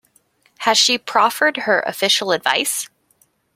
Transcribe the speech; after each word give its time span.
Has 0.61 0.79
she 0.79 0.97
proffered 0.97 1.57
her 1.57 1.81
official 1.81 2.31
advice? 2.31 2.89